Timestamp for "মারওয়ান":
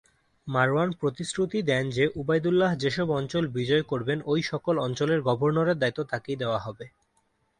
0.47-0.89